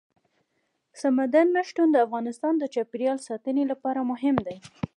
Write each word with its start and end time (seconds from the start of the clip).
سمندر 1.01 1.45
نه 1.55 1.61
شتون 1.69 1.87
د 1.91 1.97
افغانستان 2.05 2.53
د 2.57 2.63
چاپیریال 2.73 3.17
ساتنې 3.27 3.63
لپاره 3.71 4.07
مهم 4.11 4.35
دي. 4.45 4.57